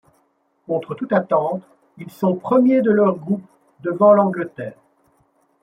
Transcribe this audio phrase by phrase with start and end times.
[0.65, 1.61] Contre toute attente,
[1.99, 3.45] ils sont premiers de leur groupe,
[3.81, 4.73] devant l'Angleterre.